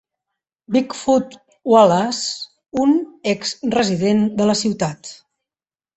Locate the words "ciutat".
4.67-5.17